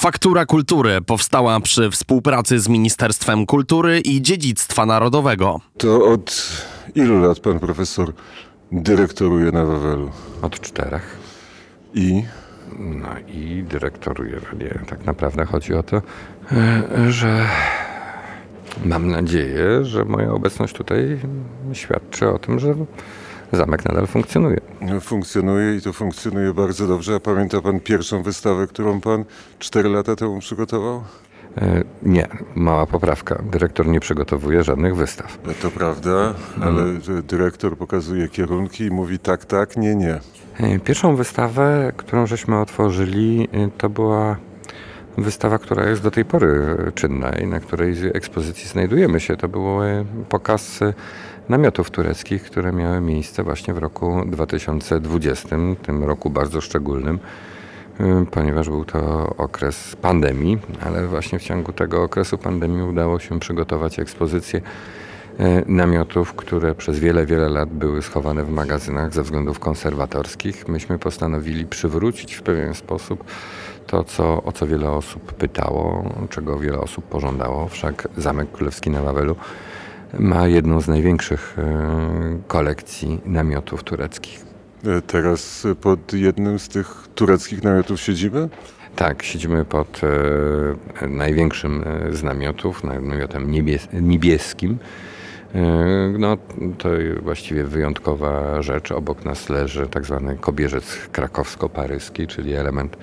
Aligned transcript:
Faktura 0.00 0.46
Kultury 0.46 1.00
powstała 1.00 1.60
przy 1.60 1.90
współpracy 1.90 2.60
z 2.60 2.68
Ministerstwem 2.68 3.46
Kultury 3.46 4.00
i 4.00 4.22
Dziedzictwa 4.22 4.86
Narodowego. 4.86 5.60
To 5.78 6.04
od 6.12 6.52
ilu 6.94 7.18
lat 7.18 7.40
pan 7.40 7.58
profesor 7.58 8.12
dyrektoruje 8.72 9.52
na 9.52 9.64
Wawelu? 9.64 10.10
Od 10.42 10.60
czterech. 10.60 11.16
I 11.94 12.22
No 12.78 13.08
i 13.28 13.64
dyrektoruje 13.68 14.40
radia. 14.52 14.80
Tak 14.86 15.04
naprawdę 15.04 15.44
chodzi 15.44 15.74
o 15.74 15.82
to, 15.82 15.96
e, 16.52 17.12
że 17.12 17.46
mam 18.84 19.08
nadzieję, 19.08 19.84
że 19.84 20.04
moja 20.04 20.32
obecność 20.32 20.74
tutaj 20.74 21.18
świadczy 21.72 22.28
o 22.28 22.38
tym, 22.38 22.58
że 22.58 22.74
zamek 23.52 23.84
nadal 23.84 24.06
funkcjonuje. 24.06 24.60
funkcjonuje 25.00 25.76
i 25.76 25.80
to 25.80 25.92
funkcjonuje 25.92 26.54
bardzo 26.54 26.86
dobrze. 26.86 27.14
A 27.14 27.20
pamięta 27.20 27.60
pan 27.60 27.80
pierwszą 27.80 28.22
wystawę, 28.22 28.66
którą 28.66 29.00
pan 29.00 29.24
cztery 29.58 29.88
lata 29.88 30.16
temu 30.16 30.38
przygotował? 30.40 31.02
E, 31.58 31.82
Nie, 32.02 32.28
mała 32.54 32.86
poprawka. 32.86 33.42
Dyrektor 33.52 33.86
nie 33.88 34.00
przygotowuje 34.00 34.64
żadnych 34.64 34.96
wystaw. 34.96 35.38
To 35.62 35.70
prawda, 35.70 36.34
ale 36.60 36.82
dyrektor 37.22 37.76
pokazuje 37.76 38.28
kierunki 38.28 38.84
i 38.84 38.90
mówi 38.90 39.18
tak, 39.18 39.44
tak, 39.44 39.76
nie, 39.76 39.94
nie. 39.94 40.20
E, 40.60 40.78
Pierwszą 40.78 41.16
wystawę, 41.16 41.92
którą 41.96 42.26
żeśmy 42.26 42.58
otworzyli, 42.60 43.48
e, 43.52 43.68
to 43.78 43.88
była 43.88 44.36
wystawa, 45.18 45.58
która 45.58 45.88
jest 45.88 46.02
do 46.02 46.10
tej 46.10 46.24
pory 46.24 46.76
e, 46.88 46.92
czynna 46.92 47.30
i 47.30 47.46
na 47.46 47.60
której 47.60 47.94
ekspozycji 48.14 48.68
znajdujemy 48.68 49.20
się. 49.20 49.36
To 49.36 49.48
był 49.48 49.82
e, 49.82 50.04
pokaz 50.28 50.82
e, 50.82 50.94
namiotów 51.48 51.90
tureckich, 51.90 52.42
które 52.42 52.72
miały 52.72 53.00
miejsce 53.00 53.42
właśnie 53.42 53.74
w 53.74 53.78
roku 53.78 54.22
2020, 54.26 55.56
tym 55.82 56.04
roku 56.04 56.30
bardzo 56.30 56.60
szczególnym, 56.60 57.18
ponieważ 58.30 58.68
był 58.68 58.84
to 58.84 59.28
okres 59.36 59.96
pandemii, 59.96 60.58
ale 60.86 61.06
właśnie 61.06 61.38
w 61.38 61.42
ciągu 61.42 61.72
tego 61.72 62.02
okresu 62.02 62.38
pandemii 62.38 62.82
udało 62.82 63.18
się 63.18 63.40
przygotować 63.40 63.98
ekspozycję 63.98 64.60
namiotów, 65.66 66.34
które 66.34 66.74
przez 66.74 66.98
wiele, 66.98 67.26
wiele 67.26 67.48
lat 67.48 67.68
były 67.68 68.02
schowane 68.02 68.44
w 68.44 68.50
magazynach 68.50 69.14
ze 69.14 69.22
względów 69.22 69.58
konserwatorskich. 69.58 70.68
Myśmy 70.68 70.98
postanowili 70.98 71.66
przywrócić 71.66 72.34
w 72.34 72.42
pewien 72.42 72.74
sposób 72.74 73.24
to, 73.90 74.04
co, 74.04 74.42
o 74.42 74.52
co 74.52 74.66
wiele 74.66 74.90
osób 74.90 75.32
pytało, 75.32 76.04
czego 76.30 76.58
wiele 76.58 76.78
osób 76.78 77.04
pożądało. 77.04 77.68
Wszak 77.68 78.08
Zamek 78.16 78.52
Królewski 78.52 78.90
na 78.90 79.02
Wawelu 79.02 79.36
ma 80.18 80.46
jedną 80.46 80.80
z 80.80 80.88
największych 80.88 81.56
e, 81.58 82.38
kolekcji 82.48 83.20
namiotów 83.26 83.84
tureckich. 83.84 84.40
E, 84.86 85.02
Teraz 85.02 85.66
pod 85.80 86.12
jednym 86.12 86.58
z 86.58 86.68
tych 86.68 87.08
tureckich 87.14 87.62
namiotów 87.62 88.00
siedzimy? 88.00 88.48
Tak, 88.96 89.22
siedzimy 89.22 89.64
pod 89.64 90.00
e, 91.02 91.08
największym 91.08 91.84
e, 91.86 92.12
z 92.12 92.22
namiotów, 92.22 92.84
namiotem 92.84 93.50
niebies 93.50 93.88
niebieskim. 93.92 94.78
E, 95.54 95.60
no, 96.18 96.36
to 96.78 96.88
właściwie 97.22 97.64
wyjątkowa 97.64 98.62
rzecz. 98.62 98.92
Obok 98.92 99.24
nas 99.24 99.48
leży 99.48 99.86
tak 99.86 100.04
zwany 100.04 100.36
kobierzec 100.36 101.08
krakowsko-paryski, 101.12 102.26
czyli 102.26 102.54
element 102.54 102.96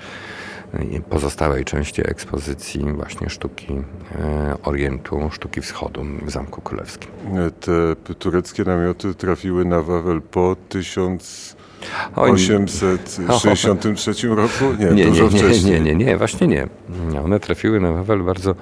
pozostałej 1.10 1.66
części 1.66 2.02
ekspozycji 2.10 2.94
właśnie 2.94 3.30
sztuki 3.30 3.73
e, 4.16 4.56
Orientu, 4.64 5.30
sztuki 5.32 5.62
Wschodu 5.62 6.02
w 6.26 6.32
Zamku 6.32 6.62
Królewskim. 6.62 7.12
E, 7.38 7.52
Te 7.96 8.16
tureckie 8.16 8.64
namioty 8.64 9.16
trafiły 9.16 9.66
na 9.66 9.82
Wawel 9.82 10.22
po 10.22 10.56
Oj, 12.16 12.32
1863 12.32 14.28
roku? 14.36 14.66
Nie, 14.80 14.86
nie, 14.92 15.06
dużo 15.06 15.23
nie, 15.23 15.30
nie, 15.30 15.40
wcześniej. 15.40 15.82
nie, 15.82 15.95
nie, 15.95 16.06
nie, 16.06 16.18
właśnie 16.18 16.48
nie. 16.48 16.68
One 17.23 17.40
trafiły 17.40 17.80
na 17.80 17.92
Wawel 17.92 18.23
bardzo, 18.23 18.52
e, 18.52 18.56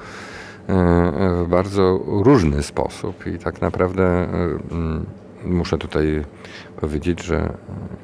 w 1.44 1.48
bardzo 1.50 2.00
różny 2.08 2.64
sposób 2.64 3.28
i 3.28 3.38
tak 3.40 3.62
naprawdę 3.62 4.04
e, 4.04 4.30
muszę 5.46 5.78
tutaj 5.78 6.26
powiedzieć, 6.82 7.24
że 7.24 7.54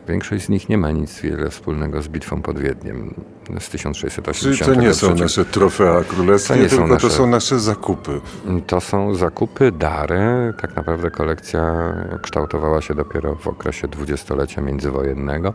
większość 0.08 0.46
z 0.46 0.50
nich 0.50 0.70
nie 0.70 0.78
ma 0.78 0.92
nic 0.92 1.20
wiele 1.22 1.50
wspólnego 1.50 2.02
z 2.02 2.08
bitwą 2.08 2.42
pod 2.42 2.60
Wiedniem 2.60 3.14
z 3.60 3.70
Czyli 3.70 3.72
1683. 3.72 4.66
to 4.66 4.76
nie 4.82 4.94
są 4.94 5.16
nasze 5.16 5.46
trofea 5.46 6.04
królewskie, 6.04 6.54
To 6.54 6.60
nie 6.60 6.70
są 6.70 6.76
tylko 6.78 6.88
to 6.88 6.94
nasze- 7.08 7.10
są 7.18 7.28
nasze 7.28 7.60
zakupy. 7.60 8.22
To 8.68 8.82
są 8.82 9.16
zakupy, 9.16 9.72
dary. 9.72 10.54
Tak 10.62 10.76
naprawdę 10.76 11.12
kolekcja 11.12 11.94
kształtowała 12.22 12.82
się 12.82 12.96
dopiero 12.96 13.36
w 13.36 13.48
okresie 13.48 13.88
dwudziestolecia 13.88 14.62
międzywojennego. 14.62 15.54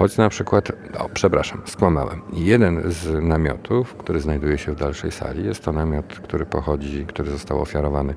Choć 0.00 0.16
na 0.16 0.28
przykład, 0.28 0.72
o 0.98 1.08
przepraszam, 1.08 1.62
skłamałem. 1.66 2.20
Jeden 2.32 2.82
z 2.92 3.24
namiotów, 3.24 3.94
który 3.94 4.20
znajduje 4.20 4.58
się 4.58 4.72
w 4.72 4.76
dalszej 4.76 5.12
sali, 5.12 5.44
jest 5.44 5.64
to 5.64 5.72
namiot, 5.72 6.06
który 6.06 6.46
pochodzi, 6.46 7.06
który 7.06 7.30
został 7.30 7.60
ofiarowany 7.62 8.14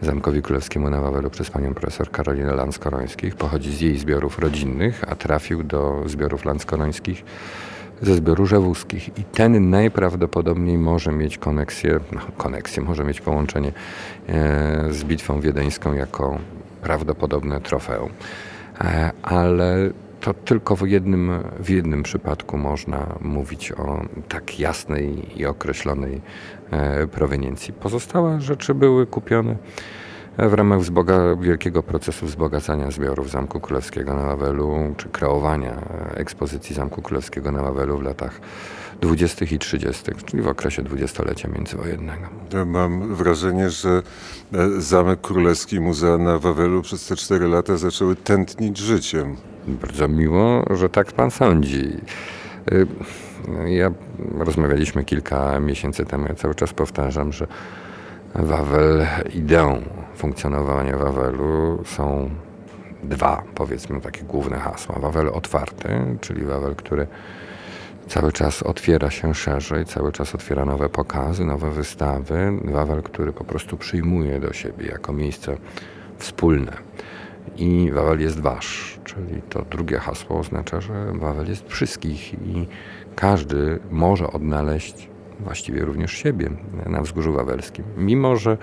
Zamkowi 0.00 0.42
Królewskiemu 0.42 0.90
na 0.90 1.00
Wawelu 1.00 1.30
przez 1.30 1.50
panią 1.50 1.74
profesor 1.74 2.10
Karolinę 2.10 2.52
Lanskorońskich. 2.52 3.34
Pochodzi 3.34 3.72
z 3.72 3.80
jej 3.80 3.98
zbiorów 3.98 4.38
rodzinnych, 4.38 5.04
a 5.08 5.14
trafił 5.14 5.62
do 5.62 6.02
zbiorów 6.06 6.44
Lanskorońskich 6.44 7.24
ze 8.00 8.14
zbioru 8.14 8.46
Rzewuskich 8.46 9.18
i 9.18 9.24
ten 9.24 9.70
najprawdopodobniej 9.70 10.78
może 10.78 11.12
mieć 11.12 11.38
koneksję, 11.38 12.00
no, 12.12 12.20
koneksję, 12.36 12.82
może 12.82 13.04
mieć 13.04 13.20
połączenie 13.20 13.72
e, 14.28 14.92
z 14.92 15.04
bitwą 15.04 15.40
wiedeńską 15.40 15.94
jako 15.94 16.38
prawdopodobne 16.82 17.60
trofeum. 17.60 18.10
E, 18.80 19.10
ale 19.22 19.90
to 20.22 20.34
tylko 20.34 20.76
w 20.76 20.88
jednym, 20.88 21.30
w 21.60 21.70
jednym 21.70 22.02
przypadku 22.02 22.58
można 22.58 23.18
mówić 23.20 23.72
o 23.72 24.04
tak 24.28 24.60
jasnej 24.60 25.38
i 25.40 25.46
określonej 25.46 26.20
e, 26.70 27.06
proweniencji. 27.06 27.74
Pozostałe 27.74 28.40
rzeczy 28.40 28.74
były 28.74 29.06
kupione 29.06 29.56
w 30.38 30.54
ramach 30.54 30.80
wzboga- 30.80 31.40
wielkiego 31.40 31.82
procesu 31.82 32.26
wzbogacania 32.26 32.90
zbiorów 32.90 33.30
Zamku 33.30 33.60
Królewskiego 33.60 34.14
na 34.14 34.22
Wawelu, 34.22 34.94
czy 34.96 35.08
kreowania 35.08 35.72
e, 35.72 36.16
ekspozycji 36.16 36.74
Zamku 36.74 37.02
Królewskiego 37.02 37.52
na 37.52 37.62
Wawelu 37.62 37.98
w 37.98 38.02
latach 38.02 38.40
20. 39.00 39.44
i 39.44 39.58
30., 39.58 40.02
czyli 40.26 40.42
w 40.42 40.48
okresie 40.48 40.82
dwudziestolecia 40.82 41.48
międzywojennego. 41.48 42.26
Ja 42.52 42.64
Mam 42.64 43.14
wrażenie, 43.14 43.70
że 43.70 44.02
e, 44.54 44.80
Zamek 44.80 45.20
Królewski 45.20 45.80
Muzea 45.80 46.18
na 46.18 46.38
Wawelu 46.38 46.82
przez 46.82 47.06
te 47.06 47.16
cztery 47.16 47.48
lata 47.48 47.76
zaczęły 47.76 48.16
tętnić 48.16 48.78
życiem. 48.78 49.36
Bardzo 49.66 50.08
miło, 50.08 50.64
że 50.70 50.88
tak 50.88 51.12
pan 51.12 51.30
sądzi. 51.30 51.96
Y, 52.72 52.86
Ja 53.66 53.90
rozmawialiśmy 54.38 55.04
kilka 55.04 55.60
miesięcy 55.60 56.04
temu, 56.04 56.26
ja 56.28 56.34
cały 56.34 56.54
czas 56.54 56.72
powtarzam, 56.72 57.32
że 57.32 57.46
Wawel, 58.34 59.06
ideą 59.34 59.82
funkcjonowania 60.14 60.96
Wawelu 60.96 61.82
są 61.84 62.30
dwa, 63.02 63.42
powiedzmy, 63.54 64.00
takie 64.00 64.22
główne 64.22 64.58
hasła. 64.58 64.98
Wawel 64.98 65.28
otwarty, 65.28 65.88
czyli 66.20 66.44
Wawel, 66.44 66.76
który 66.76 67.06
cały 68.08 68.32
czas 68.32 68.62
otwiera 68.62 69.10
się 69.10 69.34
szerzej, 69.34 69.84
cały 69.84 70.12
czas 70.12 70.34
otwiera 70.34 70.64
nowe 70.64 70.88
pokazy, 70.88 71.44
nowe 71.44 71.70
wystawy. 71.70 72.52
Wawel, 72.64 73.02
który 73.02 73.32
po 73.32 73.44
prostu 73.44 73.76
przyjmuje 73.76 74.40
do 74.40 74.52
siebie 74.52 74.86
jako 74.86 75.12
miejsce 75.12 75.56
wspólne. 76.18 76.72
I 77.56 77.90
Wawel 77.94 78.20
jest 78.20 78.40
wasz, 78.40 78.98
czyli 79.04 79.42
to 79.42 79.62
drugie 79.62 79.98
hasło 79.98 80.38
oznacza, 80.38 80.80
że 80.80 81.12
Wawel 81.12 81.48
jest 81.48 81.68
wszystkich 81.68 82.34
i 82.34 82.66
każdy 83.16 83.78
może 83.90 84.26
odnaleźć 84.26 85.11
właściwie 85.40 85.84
również 85.84 86.12
siebie 86.12 86.50
na 86.86 87.02
wzgórzu 87.02 87.32
wawelskim. 87.32 87.84
Mimo, 87.96 88.36
że 88.36 88.58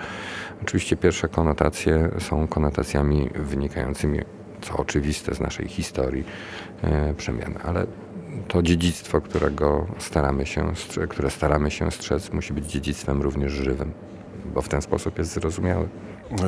oczywiście 0.62 0.96
pierwsze 0.96 1.28
konotacje 1.28 2.10
są 2.18 2.48
konotacjami 2.48 3.30
wynikającymi, 3.34 4.20
co 4.60 4.76
oczywiste, 4.76 5.34
z 5.34 5.40
naszej 5.40 5.68
historii 5.68 6.24
e, 6.82 7.14
przemian, 7.14 7.54
ale 7.64 7.86
to 8.48 8.62
dziedzictwo, 8.62 9.20
którego 9.20 9.86
staramy 9.98 10.46
się, 10.46 10.72
które 11.08 11.30
staramy 11.30 11.70
się 11.70 11.90
strzec, 11.90 12.32
musi 12.32 12.52
być 12.52 12.66
dziedzictwem 12.66 13.22
również 13.22 13.52
żywym, 13.52 13.92
bo 14.54 14.62
w 14.62 14.68
ten 14.68 14.82
sposób 14.82 15.18
jest 15.18 15.32
zrozumiały. 15.32 15.88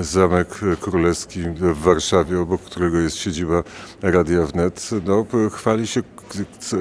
Zamek 0.00 0.48
Królewski 0.80 1.40
w 1.42 1.78
Warszawie, 1.78 2.40
obok 2.40 2.60
którego 2.60 2.98
jest 2.98 3.16
siedziba 3.16 3.62
Radia 4.02 4.46
Wnet, 4.46 4.90
no, 5.06 5.26
chwali 5.50 5.86
się 5.86 6.02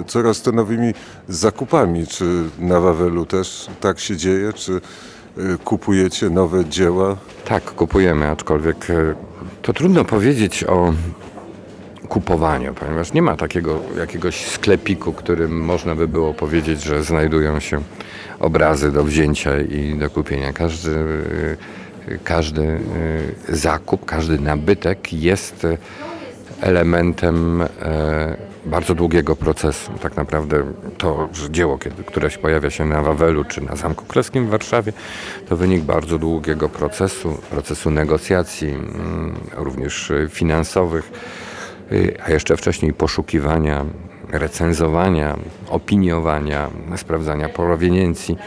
coraz 0.08 0.42
to 0.42 0.52
nowymi 0.52 0.94
zakupami. 1.28 2.08
Czy 2.08 2.44
na 2.60 2.80
Wawelu 2.80 3.26
też 3.26 3.68
tak 3.80 4.00
się 4.00 4.18
dzieje? 4.18 4.54
Czy 4.54 4.72
y, 5.38 5.58
kupujecie 5.64 6.30
nowe 6.30 6.66
dzieła? 6.66 7.18
Tak, 7.46 7.64
kupujemy, 7.64 8.30
aczkolwiek 8.30 8.90
e, 8.90 9.16
to 9.62 9.74
trudno 9.74 10.06
powiedzieć 10.06 10.64
o 10.64 10.94
kupowaniu, 12.12 12.74
ponieważ 12.74 13.14
nie 13.14 13.22
ma 13.22 13.36
takiego 13.36 13.80
jakiegoś 13.98 14.46
sklepiku, 14.46 15.14
którym 15.14 15.62
można 15.66 15.96
by 15.96 16.08
było 16.08 16.34
powiedzieć, 16.34 16.84
że 16.84 17.04
znajdują 17.04 17.60
się 17.60 17.82
obrazy 18.40 18.92
do 18.92 19.04
wzięcia 19.04 19.60
i 19.60 19.98
do 20.00 20.10
kupienia. 20.10 20.54
Każdy, 20.54 20.92
e, 22.08 22.18
każdy 22.24 22.62
e, 22.62 22.80
zakup, 23.56 24.06
każdy 24.06 24.40
nabytek 24.40 25.14
jest 25.14 25.66
e, 25.66 25.78
elementem 26.62 27.64
bardzo 28.66 28.96
długiego 28.96 29.36
procesu. 29.36 29.92
Tak 30.02 30.18
naprawdę 30.18 30.64
to, 30.98 31.30
dzieło, 31.50 31.80
które 32.06 32.32
się 32.32 32.40
pojawia 32.40 32.70
się 32.70 32.86
na 32.86 33.02
Wawelu 33.02 33.44
czy 33.44 33.62
na 33.62 33.76
Zamku 33.76 34.06
Królewskim 34.06 34.48
w 34.48 34.50
Warszawie, 34.50 34.94
to 35.50 35.58
wynik 35.58 35.82
bardzo 35.82 36.18
długiego 36.18 36.70
procesu, 36.70 37.38
procesu 37.50 37.92
negocjacji, 37.92 38.70
mm, 38.70 39.36
również 39.56 40.12
finansowych, 40.30 41.12
y, 41.12 41.41
a 42.26 42.32
jeszcze 42.32 42.58
wcześniej 42.58 42.94
poszukiwania, 42.94 43.86
recenzowania, 44.32 45.38
opiniowania, 45.70 46.70
sprawdzania 46.96 47.50
proweniencji. 47.50 48.38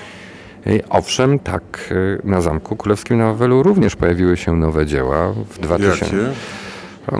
Y, 0.66 0.82
Owszem, 0.90 1.38
tak, 1.38 1.62
y, 1.90 2.18
na 2.24 2.40
Zamku 2.40 2.76
Królewskim 2.76 3.18
na 3.18 3.26
Wawelu 3.26 3.62
również 3.62 3.96
pojawiły 3.96 4.36
się 4.36 4.56
nowe 4.56 4.86
dzieła 4.86 5.32
w 5.32 5.58
2000. 5.58 6.04
Jakie? 6.04 6.32
No, 7.12 7.18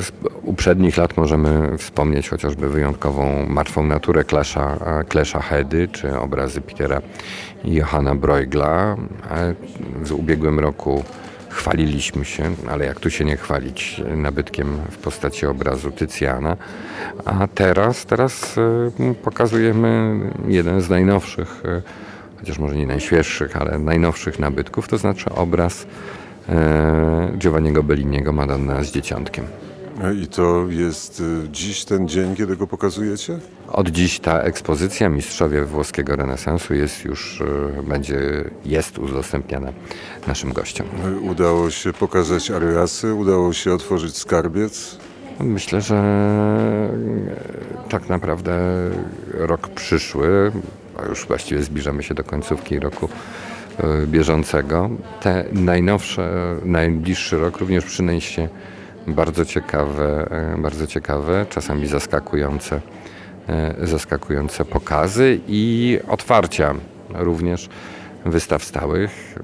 Z 0.00 0.12
uprzednich 0.42 0.96
lat 0.96 1.16
możemy 1.16 1.78
wspomnieć 1.78 2.28
chociażby 2.28 2.68
wyjątkową 2.68 3.46
Martwą 3.48 3.82
Naturę 3.86 4.24
Klesza, 4.24 4.78
Klesza 5.08 5.40
Hedy, 5.40 5.88
czy 5.88 6.18
obrazy 6.18 6.60
Petera 6.60 7.00
i 7.64 7.74
Johanna 7.74 8.14
Bruegla. 8.14 8.96
E, 9.30 9.54
W 10.04 10.12
ubiegłym 10.12 10.60
roku 10.60 11.04
chwaliliśmy 11.54 12.24
się, 12.24 12.54
ale 12.68 12.86
jak 12.86 13.00
tu 13.00 13.10
się 13.10 13.24
nie 13.24 13.36
chwalić, 13.36 14.02
nabytkiem 14.16 14.78
w 14.90 14.98
postaci 14.98 15.46
obrazu 15.46 15.90
Tycjana. 15.90 16.56
A 17.24 17.48
teraz, 17.54 18.06
teraz 18.06 18.58
e, 18.58 19.14
pokazujemy 19.14 20.20
jeden 20.48 20.80
z 20.80 20.88
najnowszych, 20.88 21.62
e, 21.64 21.82
chociaż 22.38 22.58
może 22.58 22.76
nie 22.76 22.86
najświeższych, 22.86 23.56
ale 23.56 23.78
najnowszych 23.78 24.38
nabytków, 24.38 24.88
to 24.88 24.98
znaczy 24.98 25.30
obraz 25.30 25.86
e, 26.48 27.32
Giovanniego 27.38 27.82
Belliniego 27.82 28.32
Madonna 28.32 28.84
z 28.84 28.90
dzieciątkiem. 28.90 29.44
I 30.22 30.26
to 30.26 30.66
jest 30.68 31.20
y, 31.20 31.48
dziś 31.52 31.84
ten 31.84 32.08
dzień, 32.08 32.36
kiedy 32.36 32.56
go 32.56 32.66
pokazujecie? 32.66 33.38
Od 33.68 33.88
dziś 33.88 34.20
ta 34.20 34.40
ekspozycja 34.40 35.08
Mistrzowie 35.08 35.64
Włoskiego 35.64 36.16
Renesansu 36.16 36.74
jest 36.74 37.04
już, 37.04 37.42
e, 37.78 37.82
będzie, 37.82 38.44
jest 38.64 38.98
udostępniana 38.98 39.72
naszym 40.26 40.52
gościom. 40.52 40.86
Y, 41.16 41.20
Udało 41.20 41.70
się 41.70 41.92
pokazać 41.92 42.50
ariasy, 42.50 43.14
udało 43.14 43.52
się 43.52 43.72
otworzyć 43.74 44.16
skarbiec. 44.16 44.98
Myślę, 45.40 45.80
że 45.80 45.96
e, 45.96 47.88
tak 47.88 48.08
naprawdę 48.08 48.52
rok 49.34 49.68
przyszły, 49.68 50.52
a 51.02 51.06
już 51.06 51.26
właściwie 51.26 51.62
zbliżamy 51.62 52.02
się 52.02 52.14
do 52.14 52.24
końcówki 52.24 52.80
roku 52.80 53.08
bieżącego, 54.06 54.90
te 55.20 55.44
najnowsze, 55.52 56.56
najbliższy 56.64 57.38
rok 57.38 57.56
również 57.58 57.84
przyniesie 57.84 58.48
bardzo 59.06 59.44
ciekawe, 59.44 60.30
e, 60.30 60.62
bardzo 60.62 60.86
ciekawe, 60.86 61.46
czasami 61.50 61.86
zaskakujące, 61.86 62.80
e, 63.48 63.86
zaskakujące 63.86 64.64
pokazy 64.64 65.40
i 65.48 65.98
otwarcia 66.08 66.74
również 67.14 67.68
wystaw 68.24 68.64
stałych. 68.64 69.38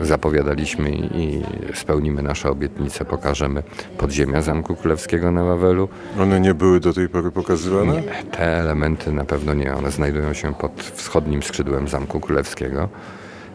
Zapowiadaliśmy 0.00 0.90
i 0.90 1.42
spełnimy 1.74 2.22
nasze 2.22 2.50
obietnice, 2.50 3.04
pokażemy 3.04 3.62
podziemia 3.98 4.42
Zamku 4.42 4.76
Królewskiego 4.76 5.32
na 5.32 5.44
Wawelu. 5.44 5.88
One 6.20 6.40
nie 6.40 6.54
były 6.54 6.80
do 6.80 6.92
tej 6.92 7.08
pory 7.08 7.30
pokazywane? 7.30 7.92
Nie, 7.92 8.02
te 8.30 8.58
elementy 8.58 9.12
na 9.12 9.24
pewno 9.24 9.54
nie. 9.54 9.74
One 9.74 9.90
znajdują 9.90 10.32
się 10.32 10.54
pod 10.54 10.82
wschodnim 10.82 11.42
skrzydłem 11.42 11.88
Zamku 11.88 12.20
Królewskiego. 12.20 12.88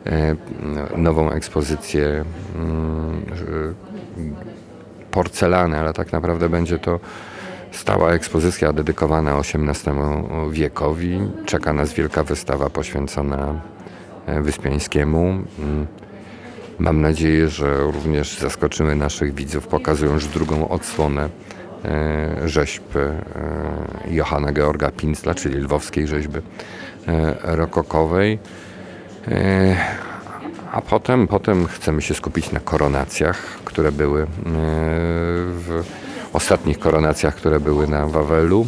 E, 0.06 0.36
Nową 0.98 1.32
ekspozycję 1.32 2.26
mm, 2.56 3.26
porcelany, 5.12 5.78
ale 5.80 5.94
tak 5.94 6.14
naprawdę 6.14 6.50
będzie 6.50 6.80
to 6.80 7.00
stała 7.72 8.12
ekspozycja 8.12 8.74
dedykowana 8.74 9.38
XVIII 9.38 9.94
wiekowi. 10.50 11.20
Czeka 11.46 11.74
nas 11.74 11.94
wielka 11.94 12.24
wystawa 12.24 12.70
poświęcona 12.70 13.62
e, 14.26 14.42
Wyspiańskiemu. 14.42 15.26
Mm, 15.60 15.88
Mam 16.80 17.02
nadzieję, 17.02 17.48
że 17.48 17.78
również 17.78 18.40
zaskoczymy 18.40 18.96
naszych 18.96 19.34
widzów, 19.34 19.68
pokazując 19.68 20.28
drugą 20.28 20.70
odsłonę 20.70 21.30
e, 21.86 22.50
rzeźb 22.50 22.84
e, 22.96 23.22
Johanna 24.12 24.52
Georga 24.54 24.92
Pincla, 24.92 25.36
czyli 25.36 25.56
lwowskiej 25.56 26.08
rzeźby 26.08 26.40
rokokowej. 27.44 28.40
A 30.72 30.82
potem, 30.82 31.28
potem 31.28 31.68
chcemy 31.68 32.02
się 32.02 32.14
skupić 32.14 32.52
na 32.52 32.60
koronacjach, 32.60 33.38
które 33.66 33.92
były 33.92 34.22
e, 34.22 34.26
w 34.46 35.84
ostatnich 36.34 36.80
koronacjach, 36.80 37.36
które 37.36 37.60
były 37.60 37.88
na 37.88 38.08
Wawelu. 38.08 38.68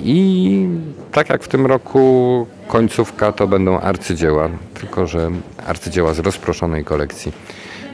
I 0.00 0.68
tak 1.12 1.28
jak 1.28 1.42
w 1.42 1.48
tym 1.48 1.66
roku 1.66 2.46
końcówka 2.68 3.32
to 3.32 3.46
będą 3.48 3.80
arcydzieła, 3.80 4.48
tylko 4.74 5.06
że 5.06 5.30
arcydzieła 5.66 6.14
z 6.14 6.18
rozproszonej 6.18 6.84
kolekcji 6.84 7.32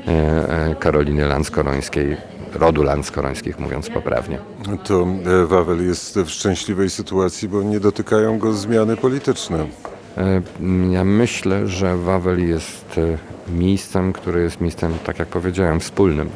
e, 0.09 0.11
e, 0.11 0.75
Karoliny 0.75 1.27
Lanskorońskiej, 1.27 2.17
rodu 2.55 2.83
Lanskorońskich 2.83 3.59
mówiąc 3.59 3.91
poprawnie. 3.91 4.39
To 4.85 5.07
Wawel 5.47 5.87
jest 5.87 6.19
w 6.19 6.31
szczęśliwej 6.31 6.91
sytuacji, 6.91 7.49
bo 7.49 7.63
nie 7.63 7.81
dotykają 7.81 8.39
go 8.39 8.53
zmiany 8.53 8.97
polityczne. 8.97 9.67
E, 10.19 10.43
Ja 10.93 11.05
myślę, 11.05 11.67
że 11.69 11.97
Wawel 11.97 12.49
jest 12.49 12.99
e, 12.99 13.19
miejscem, 13.53 14.13
które 14.13 14.41
jest 14.41 14.61
miejscem, 14.61 14.93
tak 15.05 15.19
jak 15.19 15.29
powiedziałem, 15.29 15.81
wspólnym. 15.81 16.31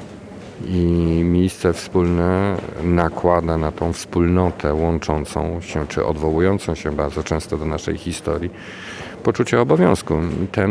I 0.67 0.85
miejsce 1.25 1.73
wspólne 1.73 2.57
nakłada 2.83 3.59
na 3.59 3.73
tą 3.73 3.93
wspólnotę 3.93 4.75
łączącą 4.75 5.61
się, 5.61 5.87
czy 5.87 6.07
odwołującą 6.07 6.75
się 6.75 6.91
bardzo 6.93 7.23
często 7.23 7.59
do 7.59 7.65
naszej 7.65 7.99
historii, 7.99 8.51
poczucie 9.23 9.61
obowiązku. 9.61 10.15
I 10.45 10.47
Ten 10.47 10.71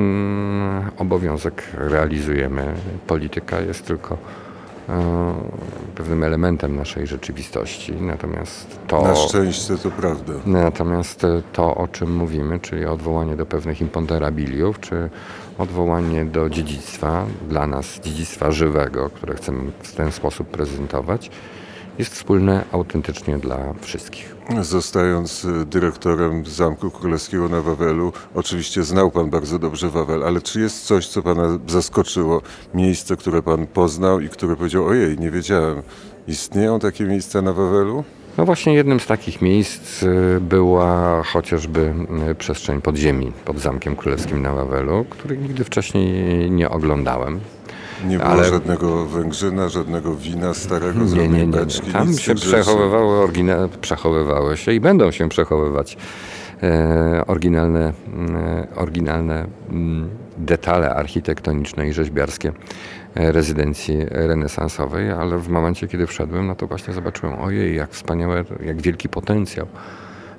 obowiązek 0.97 1.63
realizujemy. 1.73 2.73
Polityka 3.07 3.59
jest 3.61 3.85
tylko 3.85 4.17
pewnym 5.95 6.23
elementem 6.23 6.75
naszej 6.75 7.07
rzeczywistości. 7.07 7.93
Natomiast 7.93 8.79
to. 8.87 9.01
Na 9.01 9.15
szczęście 9.15 9.77
to 9.77 9.91
prawda. 9.91 10.33
Natomiast 10.45 11.23
e, 11.23 11.41
to, 11.53 11.75
o 11.75 11.87
czym 11.87 12.15
mówimy, 12.15 12.59
czyli 12.59 12.85
odwołanie 12.85 13.35
do 13.35 13.45
pewnych 13.45 13.81
imponderabiliów, 13.81 14.79
czy 14.79 15.09
odwołanie 15.57 16.25
do 16.25 16.49
dziedzictwa, 16.49 17.25
dla 17.49 17.67
nas 17.67 17.99
dziedzictwa 17.99 18.51
żywego, 18.51 19.09
które 19.09 19.35
chcemy 19.35 19.71
w 19.81 19.95
ten 19.95 20.11
sposób 20.11 20.47
prezentować, 20.47 21.31
jest 21.99 22.13
wspólne 22.13 22.65
autentycznie 22.71 23.37
dla 23.37 23.73
wszystkich. 23.81 24.35
Zostając 24.61 25.45
y, 25.45 25.65
dyrektorem 25.65 26.45
Zamku 26.45 26.91
Królewskiego 26.91 27.49
na 27.49 27.61
Wawelu, 27.61 28.13
oczywiście 28.35 28.83
znał 28.83 29.11
Pan 29.11 29.29
bardzo 29.29 29.59
dobrze 29.59 29.89
Wawel, 29.89 30.23
ale 30.23 30.41
czy 30.41 30.59
jest 30.59 30.85
coś, 30.85 31.07
co 31.07 31.21
Pana 31.21 31.59
zaskoczyło? 31.67 32.41
Miejsce, 32.73 33.17
które 33.17 33.43
Pan 33.43 33.67
poznał 33.67 34.19
i 34.19 34.29
które 34.29 34.55
powiedział, 34.55 34.85
ojej, 34.85 35.19
nie 35.19 35.31
wiedziałem. 35.31 35.81
Istnieją 36.27 36.79
takie 36.79 37.03
miejsca 37.03 37.41
na 37.41 37.53
Wawelu? 37.53 38.03
No 38.37 38.45
właśnie 38.45 38.73
jednym 38.73 38.99
z 38.99 39.05
takich 39.05 39.41
miejsc 39.41 40.03
y, 40.03 40.39
była 40.41 41.23
chociażby 41.23 41.93
y, 42.31 42.35
przestrzeń 42.35 42.81
podziemi 42.81 43.31
pod 43.45 43.59
Zamkiem 43.59 43.95
Królewskim 43.95 44.41
na 44.41 44.53
Wawelu, 44.53 45.05
której 45.09 45.37
nigdy 45.37 45.63
wcześniej 45.63 46.51
nie 46.51 46.69
oglądałem. 46.69 47.39
Nie 48.07 48.17
było 48.17 48.29
Ale- 48.29 48.43
żadnego 48.49 49.05
węgrzyna, 49.05 49.69
żadnego 49.69 50.15
wina 50.15 50.53
starego 50.53 51.07
z 51.07 51.13
Nie, 51.13 51.27
nie, 51.27 51.47
nie. 51.47 51.47
nie. 51.47 51.93
Tam 51.93 52.13
się 52.13 52.35
przechowywały, 52.35 53.27
orygina- 53.27 53.67
przechowywały 53.81 54.57
się 54.57 54.73
i 54.73 54.79
będą 54.79 55.11
się 55.11 55.29
przechowywać 55.29 55.97
e, 56.63 57.23
oryginalne, 57.27 57.93
e, 58.35 58.67
oryginalne 58.75 59.45
mm, 59.69 60.09
detale 60.37 60.89
architektoniczne 60.95 61.87
i 61.87 61.93
rzeźbiarskie 61.93 62.51
e, 63.15 63.31
rezydencji 63.31 63.97
renesansowej, 64.09 65.11
ale 65.11 65.37
w 65.37 65.49
momencie, 65.49 65.87
kiedy 65.87 66.07
wszedłem, 66.07 66.47
no 66.47 66.55
to 66.55 66.67
właśnie 66.67 66.93
zobaczyłem, 66.93 67.39
ojej, 67.39 67.75
jak 67.75 67.91
wspaniałe, 67.91 68.43
jak 68.65 68.81
wielki 68.81 69.09
potencjał 69.09 69.67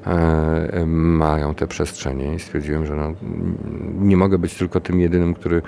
e, 0.07 0.87
mają 0.87 1.55
te 1.55 1.67
przestrzenie 1.67 2.35
i 2.35 2.39
stwierdziłem, 2.39 2.87
że 2.87 2.95
no, 2.97 3.05
mm, 3.05 3.57
nie 4.01 4.17
mogę 4.17 4.39
być 4.39 4.55
tylko 4.55 4.81
tym 4.81 5.01
jedynym, 5.01 5.35
który 5.35 5.63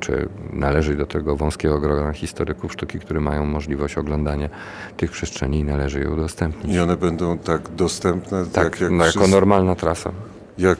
czy 0.00 0.28
należy 0.52 0.94
do 0.96 1.06
tego 1.06 1.36
wąskiego 1.36 1.78
grona 1.80 2.12
historyków 2.12 2.72
sztuki, 2.72 2.98
którzy 2.98 3.20
mają 3.20 3.44
możliwość 3.46 3.98
oglądania 3.98 4.48
tych 4.96 5.10
przestrzeni 5.10 5.58
i 5.58 5.64
należy 5.64 6.00
je 6.00 6.10
udostępnić. 6.10 6.74
I 6.74 6.80
one 6.80 6.96
będą 6.96 7.38
tak 7.38 7.60
dostępne, 7.76 8.44
Tak, 8.44 8.52
tak 8.72 8.80
jak, 8.80 8.90
no, 8.90 9.04
jako 9.04 9.18
wszyscy- 9.18 9.30
normalna 9.30 9.74
trasa. 9.74 10.12
jak 10.58 10.78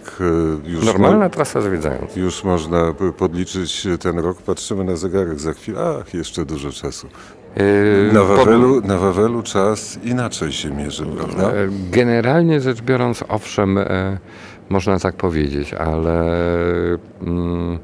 e, 0.67 0.71
już, 0.71 0.85
Normalna 0.85 1.29
trasa 1.29 1.61
zwiedzająca. 1.61 2.21
już 2.21 2.45
można 2.45 2.95
podliczyć 3.19 3.89
ten 4.01 4.19
rok. 4.19 4.43
Patrzymy 4.43 4.85
na 4.85 4.97
zegarek 4.97 5.41
za 5.41 5.53
chwilę. 5.53 5.79
Ach, 6.01 6.15
jeszcze 6.15 6.45
dużo 6.45 6.73
czasu. 6.73 7.07
Yy, 7.57 8.13
Na 8.13 8.25
Wawelu, 8.25 8.81
na 8.81 8.99
Wawelu 8.99 9.43
czas 9.43 9.99
inaczej 10.05 10.53
się 10.53 10.71
mierzy, 10.71 11.07
prawda? 11.07 11.51
E, 11.53 11.69
Generalnie 11.91 12.61
rzecz 12.61 12.83
biorąc, 12.83 13.25
owszem, 13.29 13.79
e, 13.79 14.19
można 14.69 14.99
tak 14.99 15.17
powiedzieć, 15.17 15.75
ale 15.75 16.25
mm, 17.23 17.79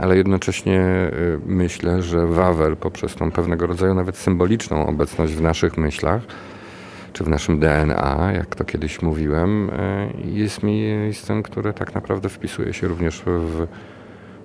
ale 0.00 0.16
jednocześnie 0.16 0.80
y, 1.12 1.38
myślę, 1.46 2.02
że 2.02 2.26
Wawel 2.26 2.76
poprzez 2.76 3.14
tą 3.14 3.32
pewnego 3.32 3.66
rodzaju 3.66 3.94
nawet 3.94 4.16
symboliczną 4.16 4.86
obecność 4.86 5.32
w 5.32 5.40
naszych 5.40 5.76
myślach, 5.76 6.22
czy 7.12 7.24
w 7.24 7.28
naszym 7.28 7.58
DNA, 7.58 8.30
jak 8.34 8.56
to 8.56 8.64
kiedyś 8.64 9.02
mówiłem, 9.02 9.70
y, 9.70 9.72
jest 10.24 10.62
miejscem, 10.62 11.42
które 11.42 11.72
tak 11.72 11.94
naprawdę 11.94 12.28
wpisuje 12.28 12.72
się 12.72 12.88
również 12.88 13.22
w 13.26 13.66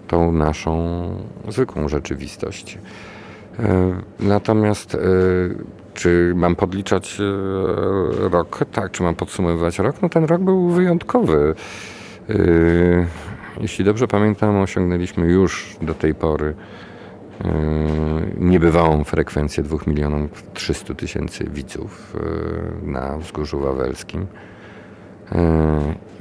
tą 0.08 0.32
naszą 0.32 1.04
zwykłą 1.48 1.88
rzeczywistość. 1.88 2.78
Y, 3.60 3.64
Natomiast 4.20 4.98
czy 5.94 6.34
mam 6.36 6.56
podliczać 6.56 7.18
rok? 8.32 8.60
Tak, 8.72 8.92
czy 8.92 9.04
mam 9.04 9.16
podsumowywać 9.16 9.80
rok? 9.80 9.96
No 10.02 10.10
ten 10.10 10.26
rok 10.26 10.42
był 10.42 10.70
wyjątkowy. 10.70 11.56
Jeśli 13.62 13.86
dobrze 13.86 14.08
pamiętam, 14.08 14.58
osiągnęliśmy 14.58 15.28
już 15.28 15.78
do 15.82 15.94
tej 15.94 16.16
pory 16.16 16.56
yy, 17.44 17.52
niebywałą 18.38 19.04
frekwencję 19.04 19.64
2 19.64 19.78
milionów 19.88 20.44
300 20.54 20.94
tysięcy 20.94 21.44
widzów 21.44 22.14
yy, 22.84 22.92
na 22.92 23.18
Wzgórzu 23.18 23.60
Wawelskim. 23.60 24.28
Yy, 25.32 25.38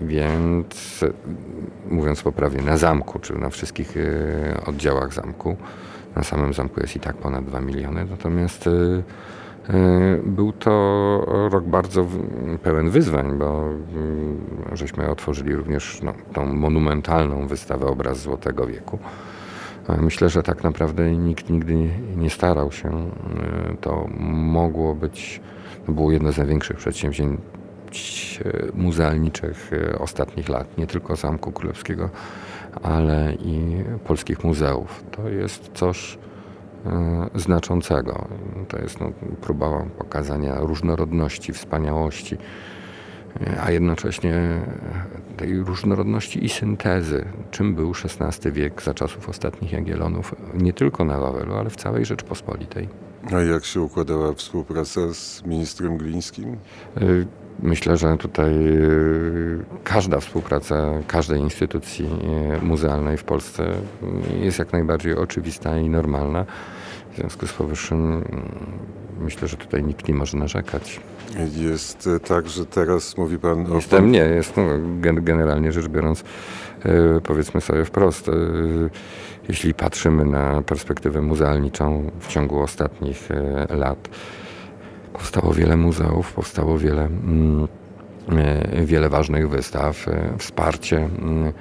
więc 0.00 1.00
mówiąc 1.90 2.22
poprawnie, 2.22 2.62
na 2.62 2.76
zamku, 2.76 3.18
czy 3.18 3.38
na 3.38 3.50
wszystkich 3.50 3.94
oddziałach 4.66 5.12
zamku, 5.12 5.56
na 6.16 6.22
samym 6.22 6.54
zamku 6.54 6.80
jest 6.80 6.96
i 6.96 7.00
tak 7.00 7.16
ponad 7.16 7.44
2 7.44 7.60
miliony, 7.60 8.06
natomiast 8.10 8.66
E, 8.66 9.02
był 10.24 10.52
to 10.52 11.48
rok 11.50 11.64
bardzo 11.64 12.06
pełen 12.62 12.90
wyzwań, 12.90 13.38
bo 13.38 13.64
mm, 13.94 14.40
żeśmy 14.72 15.10
otworzyli 15.10 15.54
również 15.54 16.02
no, 16.02 16.14
tą 16.32 16.46
monumentalną 16.46 17.46
wystawę 17.46 17.86
Obraz 17.86 18.20
Złotego 18.20 18.66
Wieku. 18.66 18.98
E, 19.88 19.96
myślę, 19.96 20.28
że 20.28 20.42
tak 20.42 20.64
naprawdę 20.64 21.16
nikt 21.16 21.50
nigdy 21.50 21.74
nie 22.16 22.30
starał 22.30 22.72
się. 22.72 22.88
E, 22.88 23.76
to 23.80 24.08
mogło 24.30 24.94
być, 24.94 25.40
to 25.86 25.92
było 25.92 26.12
jedno 26.12 26.32
z 26.32 26.38
największych 26.38 26.76
przedsięwzięć 26.76 27.40
muzealniczych 28.74 29.70
ostatnich 29.98 30.48
lat, 30.48 30.78
nie 30.78 30.86
tylko 30.86 31.16
Zamku 31.16 31.52
Królewskiego, 31.52 32.10
ale 32.82 33.34
i 33.34 33.84
polskich 34.04 34.44
muzeów. 34.44 35.04
To 35.10 35.28
jest 35.28 35.70
coś, 35.74 36.18
E, 36.18 36.31
znaczącego. 37.34 38.28
To 38.68 38.78
jest 38.78 39.00
no, 39.00 39.12
próba 39.40 39.84
pokazania 39.98 40.60
różnorodności, 40.60 41.52
wspaniałości, 41.52 42.36
e, 43.46 43.62
a 43.62 43.70
jednocześnie 43.70 44.60
tej 45.36 45.58
różnorodności 45.58 46.44
i 46.44 46.48
syntezy, 46.48 47.24
czym 47.50 47.74
był 47.74 47.92
XVI 48.20 48.52
wiek 48.52 48.82
za 48.82 48.94
czasów 48.94 49.28
ostatnich 49.28 49.72
Jagiellonów, 49.72 50.34
nie 50.54 50.72
tylko 50.72 51.04
na 51.04 51.18
Wawelu, 51.18 51.54
ale 51.54 51.70
w 51.70 51.76
całej 51.76 52.04
Rzeczpospolitej. 52.04 52.88
A 53.32 53.40
jak 53.40 53.64
się 53.64 53.80
układała 53.80 54.32
współpraca 54.32 55.14
z 55.14 55.42
ministrem 55.46 55.96
Glińskim? 55.96 56.56
E, 56.96 57.00
myślę, 57.62 57.96
że 57.96 58.16
tutaj 58.16 58.52
każda 59.84 60.20
współpraca 60.20 60.90
każdej 61.06 61.40
instytucji 61.40 62.10
muzealnej 62.62 63.16
w 63.16 63.24
Polsce 63.24 63.64
jest 64.40 64.58
jak 64.58 64.72
najbardziej 64.72 65.16
oczywista 65.16 65.78
i 65.78 65.88
normalna. 65.88 66.46
W 67.12 67.16
związku 67.16 67.46
z 67.46 67.52
powyższym 67.52 67.98
mm, 67.98 68.24
myślę, 69.20 69.48
że 69.48 69.56
tutaj 69.56 69.82
nikt 69.82 70.08
nie 70.08 70.14
może 70.14 70.38
narzekać. 70.38 71.00
Jest 71.56 72.08
tak, 72.28 72.48
że 72.48 72.66
teraz 72.66 73.16
mówi 73.16 73.38
pan 73.38 73.72
o... 73.72 73.74
Jestem, 73.74 74.12
nie, 74.12 74.18
jest, 74.18 74.56
no, 74.56 74.62
generalnie 75.00 75.72
rzecz 75.72 75.88
biorąc, 75.88 76.24
powiedzmy 77.24 77.60
sobie 77.60 77.84
wprost, 77.84 78.30
jeśli 79.48 79.74
patrzymy 79.74 80.24
na 80.24 80.62
perspektywę 80.62 81.22
muzealniczą 81.22 82.10
w 82.20 82.28
ciągu 82.28 82.60
ostatnich 82.60 83.28
lat, 83.70 84.08
powstało 85.12 85.54
wiele 85.54 85.76
muzeów, 85.76 86.32
powstało 86.32 86.78
wiele, 86.78 87.04
mm, 87.04 87.68
wiele 88.84 89.08
ważnych 89.08 89.48
wystaw, 89.48 90.06
wsparcie 90.38 90.96
mm, 90.96 91.52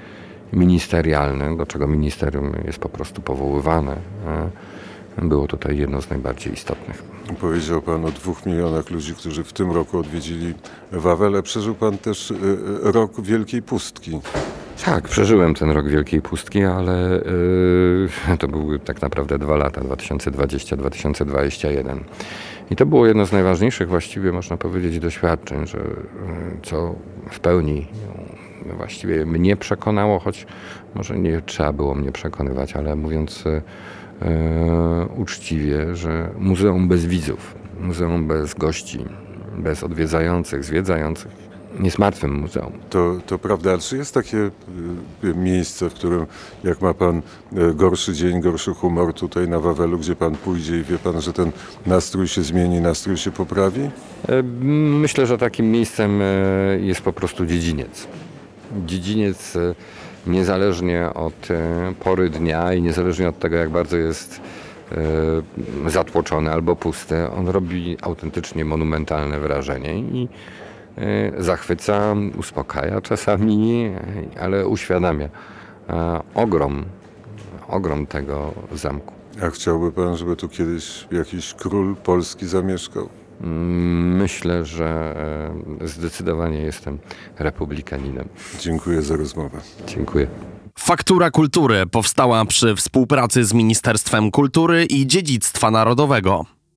ministerialne, 0.53 1.57
do 1.57 1.65
czego 1.65 1.87
ministerium 1.87 2.53
jest 2.65 2.79
po 2.79 2.89
prostu 2.89 3.21
powoływane 3.21 3.97
było 5.17 5.47
tutaj 5.47 5.77
jedno 5.77 6.01
z 6.01 6.09
najbardziej 6.09 6.53
istotnych. 6.53 7.03
Powiedział 7.39 7.81
Pan 7.81 8.05
o 8.05 8.11
dwóch 8.11 8.45
milionach 8.45 8.89
ludzi, 8.89 9.15
którzy 9.15 9.43
w 9.43 9.53
tym 9.53 9.71
roku 9.71 9.99
odwiedzili 9.99 10.53
Wawelę. 10.91 11.43
Przeżył 11.43 11.75
Pan 11.75 11.97
też 11.97 12.33
rok 12.81 13.21
Wielkiej 13.21 13.61
Pustki. 13.61 14.19
Tak, 14.85 15.07
przeżyłem 15.07 15.53
ten 15.53 15.71
rok 15.71 15.89
Wielkiej 15.89 16.21
Pustki, 16.21 16.63
ale 16.63 17.21
yy, 18.29 18.37
to 18.39 18.47
były 18.47 18.79
tak 18.79 19.01
naprawdę 19.01 19.39
dwa 19.39 19.55
lata, 19.55 19.81
2020-2021. 19.81 21.99
I 22.71 22.75
to 22.75 22.85
było 22.85 23.07
jedno 23.07 23.25
z 23.25 23.31
najważniejszych 23.31 23.89
właściwie, 23.89 24.31
można 24.31 24.57
powiedzieć, 24.57 24.99
doświadczeń, 24.99 25.67
że, 25.67 25.79
co 26.63 26.95
w 27.31 27.39
pełni 27.39 27.87
no, 28.65 28.75
właściwie 28.75 29.25
mnie 29.25 29.57
przekonało, 29.57 30.19
choć 30.19 30.45
może 30.95 31.19
nie 31.19 31.41
trzeba 31.41 31.73
było 31.73 31.95
mnie 31.95 32.11
przekonywać, 32.11 32.75
ale 32.75 32.95
mówiąc 32.95 33.43
e, 33.47 33.61
uczciwie, 35.17 35.95
że 35.95 36.29
muzeum 36.39 36.87
bez 36.87 37.05
widzów, 37.05 37.55
muzeum 37.79 38.27
bez 38.27 38.53
gości, 38.53 39.05
bez 39.57 39.83
odwiedzających, 39.83 40.63
zwiedzających 40.63 41.50
jest 41.79 41.99
martwym 41.99 42.33
muzeum. 42.33 42.71
To, 42.89 43.17
to 43.25 43.39
prawda, 43.39 43.77
czy 43.77 43.97
jest 43.97 44.13
takie 44.13 44.37
y, 44.37 44.51
y, 45.23 45.35
miejsce, 45.35 45.89
w 45.89 45.93
którym 45.93 46.25
jak 46.63 46.81
ma 46.81 46.93
pan 46.93 47.17
y, 47.17 47.73
gorszy 47.73 48.13
dzień, 48.13 48.41
gorszy 48.41 48.73
humor 48.73 49.13
tutaj 49.13 49.47
na 49.47 49.59
Wawelu, 49.59 49.97
gdzie 49.97 50.15
pan 50.15 50.35
pójdzie 50.35 50.79
i 50.79 50.83
wie 50.83 50.97
pan, 50.97 51.21
że 51.21 51.33
ten 51.33 51.51
nastrój 51.85 52.27
się 52.27 52.43
zmieni, 52.43 52.81
nastrój 52.81 53.17
się 53.17 53.31
poprawi? 53.31 53.81
E, 53.81 54.43
myślę, 54.43 55.27
że 55.27 55.37
takim 55.37 55.71
miejscem 55.71 56.21
e, 56.21 56.25
jest 56.79 57.01
po 57.01 57.13
prostu 57.13 57.45
dziedziniec. 57.45 58.07
Dziedziniec 58.85 59.55
e, 59.55 59.75
niezależnie 60.27 61.09
od 61.13 61.47
pory 61.99 62.29
dnia 62.29 62.73
i 62.73 62.81
niezależnie 62.81 63.29
od 63.29 63.39
tego, 63.39 63.55
jak 63.55 63.69
bardzo 63.69 63.97
jest 63.97 64.41
zatłoczony 65.87 66.51
albo 66.51 66.75
pusty, 66.75 67.31
on 67.31 67.47
robi 67.47 67.97
autentycznie 68.01 68.65
monumentalne 68.65 69.39
wrażenie 69.39 69.99
i 69.99 70.27
zachwyca, 71.37 72.15
uspokaja 72.37 73.01
czasami, 73.01 73.91
ale 74.41 74.67
uświadamia 74.67 75.29
ogrom, 76.35 76.85
ogrom 77.67 78.05
tego 78.07 78.53
zamku. 78.75 79.13
A 79.43 79.49
chciałby 79.49 79.91
pan, 79.91 80.17
żeby 80.17 80.35
tu 80.35 80.49
kiedyś 80.49 81.07
jakiś 81.11 81.53
król 81.53 81.95
polski 81.95 82.47
zamieszkał? 82.47 83.09
Myślę, 83.41 84.65
że 84.65 85.15
e, 85.81 85.87
zdecydowanie 85.87 86.59
jestem 86.61 86.99
republikaninem. 87.39 88.27
Dziękuję 88.59 89.01
za 89.01 89.15
rozmowę. 89.15 89.57
Dziękuję. 89.87 90.27
Faktura 90.79 91.31
Kultury 91.31 91.85
powstała 91.85 92.45
przy 92.45 92.75
współpracy 92.75 93.45
z 93.45 93.53
Ministerstwem 93.53 94.31
Kultury 94.31 94.85
i 94.85 95.07
Dziedzictwa 95.07 95.71
Narodowego. 95.71 96.45